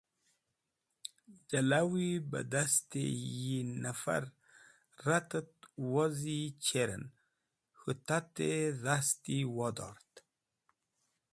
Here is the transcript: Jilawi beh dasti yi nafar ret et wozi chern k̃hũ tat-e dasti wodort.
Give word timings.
Jilawi 1.49 2.07
beh 2.29 2.45
dasti 2.53 3.03
yi 3.41 3.55
nafar 3.83 4.23
ret 5.05 5.31
et 5.39 5.51
wozi 5.91 6.39
chern 6.65 7.03
k̃hũ 7.79 7.93
tat-e 8.07 8.51
dasti 8.83 9.35
wodort. 9.55 10.13